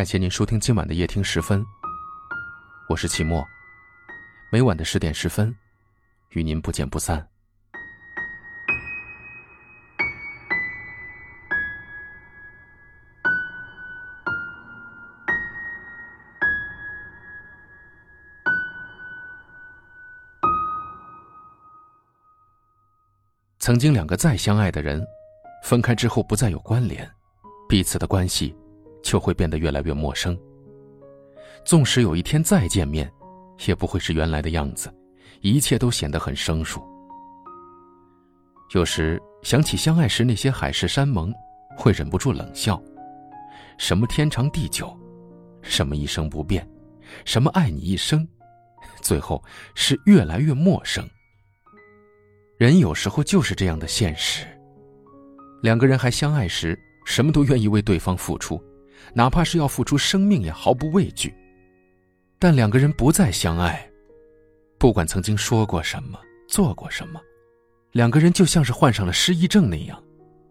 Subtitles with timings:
[0.00, 1.62] 感谢您收听今晚的夜听十分，
[2.88, 3.46] 我是齐墨，
[4.50, 5.54] 每晚的十点十分，
[6.30, 7.28] 与您不见不散。
[23.58, 25.06] 曾经两个再相爱的人，
[25.62, 27.06] 分开之后不再有关联，
[27.68, 28.56] 彼此的关系
[29.10, 30.38] 就会变得越来越陌生。
[31.64, 33.10] 纵使有一天再见面，
[33.66, 34.88] 也不会是原来的样子，
[35.40, 36.80] 一切都显得很生疏。
[38.72, 41.34] 有时想起相爱时那些海誓山盟，
[41.76, 42.80] 会忍不住冷笑：
[43.78, 44.96] 什么天长地久，
[45.60, 46.64] 什么一生不变，
[47.24, 48.24] 什么爱你一生，
[49.02, 49.42] 最后
[49.74, 51.04] 是越来越陌生。
[52.58, 54.46] 人有时候就是这样的现实。
[55.64, 58.62] 两个人还相爱时，什么都愿意为对方付出，
[59.14, 61.34] 哪怕是要付出生命也毫不畏惧。
[62.38, 63.88] 但两个人不再相爱，
[64.78, 67.20] 不管曾经说过什么、做过什么，
[67.92, 70.02] 两个人就像是患上了失忆症那样，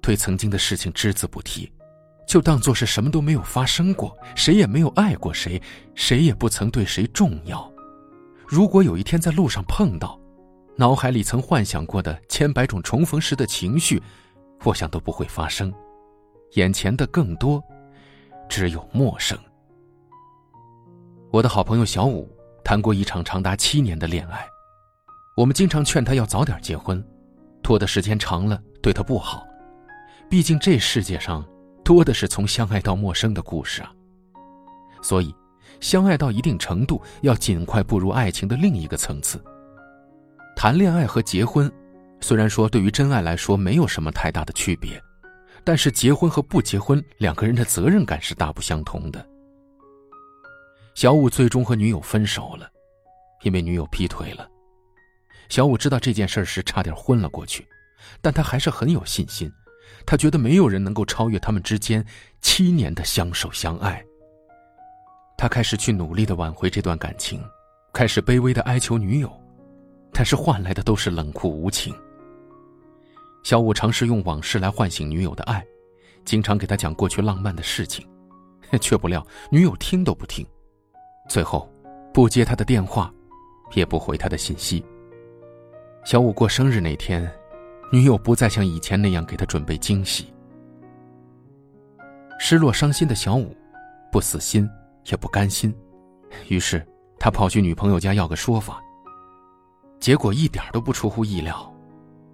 [0.00, 1.72] 对曾经的事情只字不提，
[2.26, 5.60] 就当做是什么都没有发生过，谁也没有爱过谁，
[5.94, 7.72] 谁也不曾对谁重要。
[8.46, 10.20] 如果有一天在路上碰到，
[10.76, 14.02] 脑海里曾幻想过的千百种重逢时的情绪，
[14.64, 15.72] 我想都不会发生。
[16.54, 17.62] 眼前的更多，
[18.50, 19.38] 只有陌生。
[21.30, 22.28] 我的好朋友小五
[22.64, 24.44] 谈过一场长达七年的恋爱，
[25.36, 27.02] 我们经常劝他要早点结婚，
[27.62, 29.46] 拖的时间长了对他不好。
[30.28, 31.46] 毕竟这世界上
[31.84, 33.92] 多的是从相爱到陌生的故事啊。
[35.00, 35.32] 所以，
[35.80, 39.42] 相爱到一定程度，要尽快步入爱情的另一个层次。
[40.56, 41.72] 谈恋爱和结婚，
[42.20, 45.00] 虽然说对于真爱来说没有什么太大的区别，
[45.64, 49.24] 但是结婚和不结婚，两个人的责任感是大不相同的。
[50.94, 52.70] 小五最终和女友分手了，
[53.42, 54.48] 因为女友劈腿了。
[55.48, 57.66] 小五知道这件事时，差点昏了过去，
[58.20, 59.50] 但他还是很有信心，
[60.06, 62.04] 他觉得没有人能够超越他们之间
[62.40, 64.04] 七年的相守相爱。
[65.36, 67.42] 他开始去努力的挽回这段感情，
[67.92, 69.32] 开始卑微的哀求女友。
[70.12, 71.94] 但是换来的都是冷酷无情。
[73.42, 75.64] 小五尝试用往事来唤醒女友的爱，
[76.24, 78.06] 经常给她讲过去浪漫的事情，
[78.80, 80.46] 却不料女友听都不听，
[81.28, 81.68] 最后
[82.12, 83.12] 不接他的电话，
[83.72, 84.84] 也不回他的信息。
[86.04, 87.30] 小五过生日那天，
[87.92, 90.32] 女友不再像以前那样给他准备惊喜。
[92.38, 93.54] 失落伤心的小五，
[94.10, 94.68] 不死心
[95.06, 95.74] 也不甘心，
[96.48, 96.86] 于是
[97.18, 98.82] 他跑去女朋友家要个说法。
[99.98, 101.69] 结果一点都不出乎意料，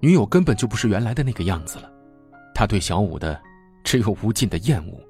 [0.06, 1.90] 女友根本就不是原来的那个样子了。
[2.54, 3.42] 他对小五的
[3.82, 5.00] 只有无尽的厌恶，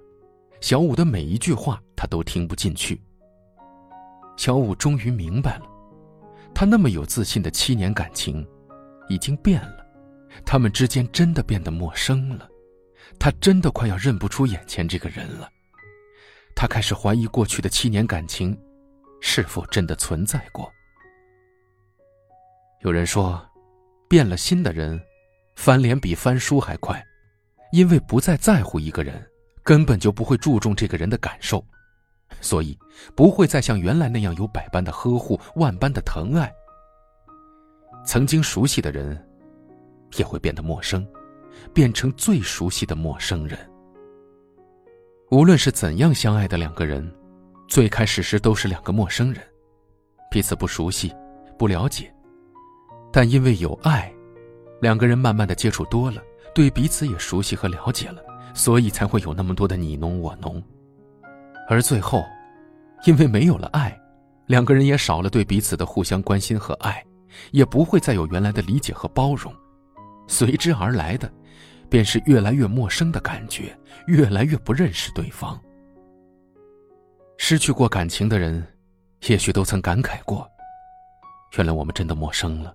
[0.62, 2.98] 小五的每一句话他都听不进去。
[4.38, 5.66] 小五终于明白了，
[6.54, 8.42] 他那么有自信的七年感情，
[9.06, 9.86] 已经变了，
[10.46, 12.48] 他们之间真的变得陌生了，
[13.18, 15.46] 他真的快要认不出眼前这个人了。
[16.54, 18.58] 他开始怀疑过去的七年感情，
[19.20, 20.72] 是否真的存在过。
[22.80, 23.46] 有人说，
[24.08, 25.00] 变了心的人，
[25.56, 27.04] 翻脸比翻书还快，
[27.72, 29.24] 因为不再在乎一个人，
[29.62, 31.64] 根本就不会注重这个人的感受，
[32.40, 32.78] 所以
[33.14, 36.52] 不会再像原来那样有百般的呵护、万般的疼爱。
[38.04, 39.20] 曾经熟悉的人，
[40.16, 41.06] 也会变得陌生，
[41.74, 43.58] 变成最熟悉的陌生人。
[45.32, 47.12] 无论是怎样相爱的两个人，
[47.66, 49.42] 最开始时都是两个陌生人，
[50.30, 51.12] 彼此不熟悉，
[51.58, 52.12] 不了解。
[53.16, 54.12] 但因为有爱，
[54.78, 56.22] 两个人慢慢的接触多了，
[56.54, 58.22] 对彼此也熟悉和了解了，
[58.52, 60.62] 所以才会有那么多的你侬我侬。
[61.66, 62.22] 而最后，
[63.06, 63.98] 因为没有了爱，
[64.44, 67.02] 两个人也少了对彼此的互相关心和爱，
[67.52, 69.50] 也不会再有原来的理解和包容，
[70.26, 71.32] 随之而来的，
[71.88, 73.74] 便是越来越陌生的感觉，
[74.08, 75.58] 越来越不认识对方。
[77.38, 78.62] 失去过感情的人，
[79.26, 80.46] 也许都曾感慨过，
[81.56, 82.74] 原来我们真的陌生了。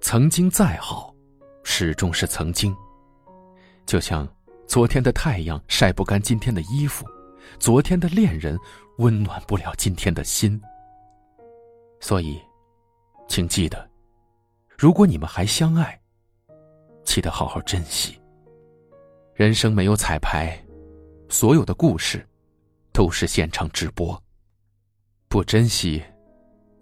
[0.00, 1.14] 曾经再好，
[1.62, 2.74] 始终是曾经。
[3.86, 4.26] 就像
[4.66, 7.06] 昨天的太阳晒不干今天的衣服，
[7.58, 8.58] 昨天的恋人
[8.98, 10.60] 温暖不了今天的心。
[12.00, 12.40] 所以，
[13.28, 13.88] 请记得，
[14.78, 16.00] 如果你们还相爱，
[17.04, 18.18] 记得好好珍惜。
[19.34, 20.58] 人生没有彩排，
[21.28, 22.26] 所有的故事
[22.92, 24.20] 都是现场直播。
[25.28, 26.02] 不珍惜，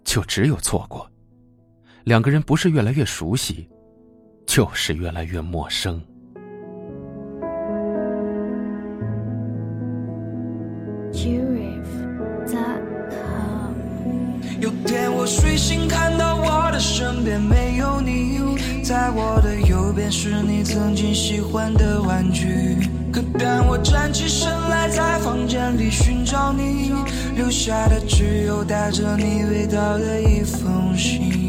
[0.05, 1.09] 就只有错过。
[2.09, 3.69] 两个人不是越来越熟悉，
[4.47, 6.01] 就是越来越陌生。
[14.59, 18.39] 有天我睡醒，看到我的身边没有你。
[18.83, 26.91] 在我的右边是你曾经喜欢的玩具，可当我站起身来，在房间里寻找你，
[27.35, 31.48] 留下的只有带着你味道的一封信。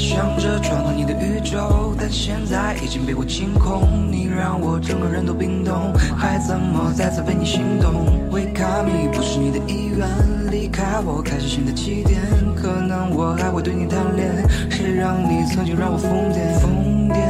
[0.00, 4.10] 想着闯到你的宇宙，但现在已经被我清空。
[4.10, 10.08] 你让我整个人都冰冻，还怎么再次为你心动？Wake up me，不是你的意愿。
[10.50, 12.18] 离开我，开始新的起点。
[12.56, 14.42] 可能我还会对你贪恋。
[14.70, 16.48] 谁让你曾经让我疯癫？
[16.60, 17.20] 疯癫，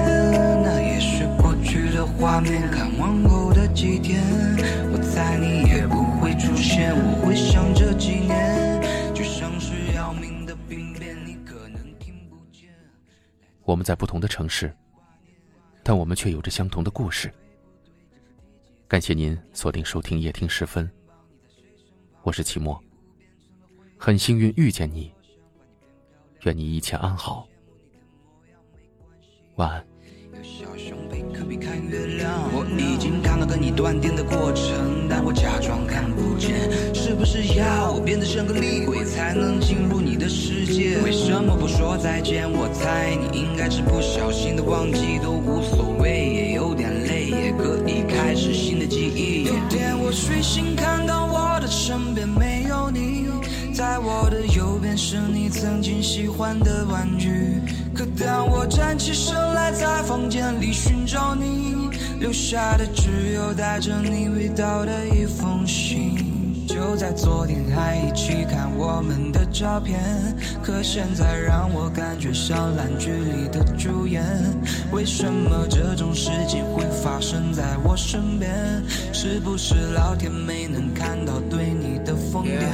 [0.62, 2.62] 那也是过去的画面。
[2.70, 4.23] 看往后的几天，
[4.93, 6.94] 我猜你也不会出现。
[13.70, 14.76] 我们在不同的城市，
[15.84, 17.32] 但我们却有着相同的故事。
[18.88, 20.90] 感谢您锁定收听夜听时分，
[22.25, 22.82] 我是齐墨。
[23.96, 25.14] 很幸运遇见你，
[26.43, 27.46] 愿你一切安好。
[29.55, 29.87] 晚安。
[31.52, 36.70] 我已经看到跟你断电的过程，但我假装看不见。
[36.94, 40.99] 是不是要我变得像个厉鬼，才能进入你的世界？
[41.02, 42.49] 为什么不说再见？
[42.50, 49.44] 我猜你应该是不小心的忘记，都无所谓，也有点累，也可以开始新的记忆。
[49.44, 53.26] 有天我睡醒，看到我的身边没有你。
[53.73, 57.29] 在我的右边是你曾经喜欢的玩具，
[58.00, 66.17] 可当我站起身来，在房间里寻找你，留下的只有带着你味道的一封信。
[66.67, 70.00] 就在昨天还一起看我们的照片，
[70.62, 74.25] 可现在让我感觉像烂剧里的主演。
[74.93, 78.50] 为什么这种事情会发生在我身边？
[79.12, 82.64] 是不是老天没能看到对你的疯癫？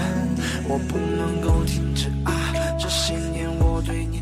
[0.69, 2.33] 我不能够停止啊！
[2.79, 4.16] 这些年我对你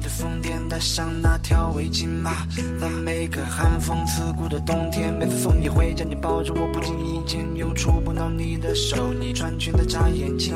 [0.74, 2.48] 带上那条围巾吧，
[2.80, 10.52] 在每个寒风刺骨的冬天，每次送你回家，你抱着我不经意间又触碰到你的手，你穿裙子眨眼睛，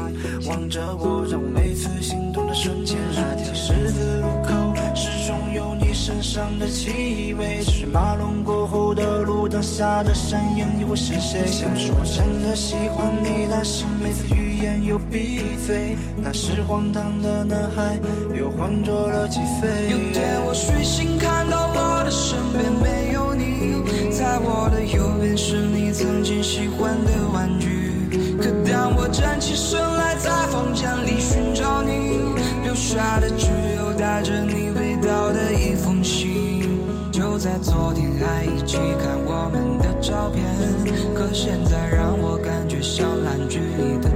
[0.48, 2.98] 望着我，让我每次心动的瞬间。
[3.14, 8.57] 那条十字路口，始终有你身上的气味，车水马龙过
[8.98, 11.46] 的路灯下的身影，你会是谁？
[11.46, 17.96] 想说真的喜欢你，但是每次语言又闭嘴，那时荒唐的男孩。
[18.36, 19.90] 又换作了几岁？
[19.90, 27.68] 有天我睡醒，看到我的身边没有你，在我的右边是你曾经喜欢的玩具。
[28.40, 32.18] 可当我站起身来，在房间里寻找你，
[32.64, 33.46] 留下的只
[33.76, 35.87] 有带着你味道的一封。
[37.38, 40.44] 在昨天还一起看我们的照片，
[41.14, 44.10] 可现在让我感觉像烂剧里的